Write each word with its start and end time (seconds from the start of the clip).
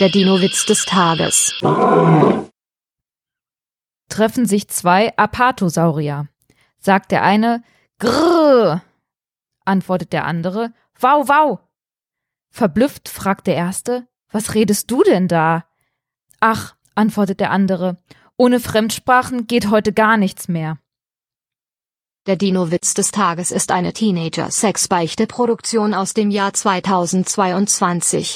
Der 0.00 0.08
Dino-Witz 0.08 0.66
des 0.66 0.86
Tages. 0.86 1.54
Treffen 4.08 4.44
sich 4.44 4.66
zwei 4.66 5.16
Apatosaurier. 5.16 6.26
Sagt 6.80 7.12
der 7.12 7.22
eine, 7.22 7.62
Grrr, 8.00 8.82
antwortet 9.64 10.12
der 10.12 10.24
andere, 10.24 10.72
Wow, 10.98 11.28
wow. 11.28 11.60
Verblüfft 12.50 13.08
fragt 13.08 13.46
der 13.46 13.54
erste, 13.54 14.08
Was 14.32 14.54
redest 14.54 14.90
du 14.90 15.04
denn 15.04 15.28
da? 15.28 15.64
Ach, 16.40 16.74
antwortet 16.96 17.38
der 17.38 17.52
andere, 17.52 17.96
ohne 18.36 18.58
Fremdsprachen 18.58 19.46
geht 19.46 19.70
heute 19.70 19.92
gar 19.92 20.16
nichts 20.16 20.48
mehr. 20.48 20.78
Der 22.26 22.34
Dino-Witz 22.34 22.94
des 22.94 23.12
Tages 23.12 23.52
ist 23.52 23.70
eine 23.70 23.92
Teenager-Sex-Beichte-Produktion 23.92 25.94
aus 25.94 26.14
dem 26.14 26.32
Jahr 26.32 26.52
2022. 26.52 28.32